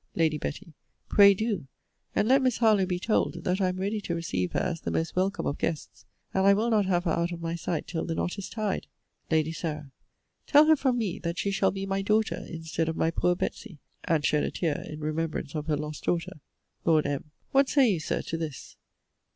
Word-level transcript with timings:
Lady 0.15 0.39
Betty. 0.39 0.73
Pray 1.09 1.35
do. 1.35 1.67
And 2.15 2.27
let 2.27 2.41
Miss 2.41 2.57
Harlowe 2.57 2.87
be 2.87 2.97
told, 2.97 3.43
that 3.43 3.61
I 3.61 3.69
am 3.69 3.77
ready 3.77 4.01
to 4.01 4.15
receive 4.15 4.53
her 4.53 4.59
as 4.59 4.81
the 4.81 4.89
most 4.89 5.15
welcome 5.15 5.45
of 5.45 5.59
guests: 5.59 6.05
and 6.33 6.47
I 6.47 6.55
will 6.55 6.71
not 6.71 6.87
have 6.87 7.03
her 7.03 7.11
out 7.11 7.31
of 7.31 7.39
my 7.39 7.53
sight 7.53 7.85
till 7.85 8.03
the 8.03 8.15
knot 8.15 8.39
is 8.39 8.49
tied. 8.49 8.87
Lady 9.29 9.51
Sarah. 9.51 9.91
Tell 10.47 10.65
her 10.65 10.75
from 10.75 10.97
me, 10.97 11.19
that 11.19 11.37
she 11.37 11.51
shall 11.51 11.69
be 11.69 11.85
my 11.85 12.01
daughter, 12.01 12.43
instead 12.49 12.89
of 12.89 12.97
my 12.97 13.11
poor 13.11 13.35
Betsey! 13.35 13.77
And 14.05 14.25
shed 14.25 14.43
a 14.43 14.49
tear 14.49 14.81
in 14.89 15.01
remembrance 15.01 15.53
of 15.53 15.67
her 15.67 15.77
lost 15.77 16.05
daughter. 16.05 16.39
Lord 16.83 17.05
M. 17.05 17.29
What 17.51 17.69
say 17.69 17.91
you, 17.91 17.99
Sir, 17.99 18.23
to 18.23 18.37
this? 18.37 18.77